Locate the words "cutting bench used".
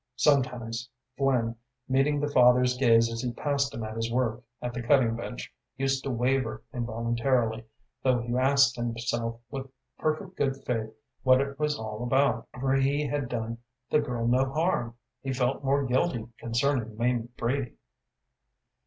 4.81-6.03